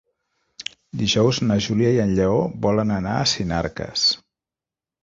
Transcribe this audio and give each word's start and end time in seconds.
Dijous 1.01 1.41
na 1.49 1.59
Júlia 1.67 1.93
i 1.99 2.01
en 2.07 2.17
Lleó 2.21 2.41
volen 2.69 2.95
anar 2.99 3.15
a 3.21 3.31
Sinarques. 3.35 4.11